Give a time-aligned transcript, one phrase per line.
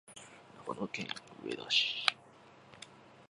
[0.65, 1.07] 長野県
[1.45, 2.03] 上田市